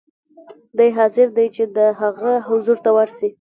دی 0.77 0.89
حاضر 0.97 1.27
دی 1.37 1.47
چې 1.55 1.63
د 1.77 1.77
هغه 2.01 2.31
حضور 2.47 2.77
ته 2.83 2.89
ورسي. 2.97 3.27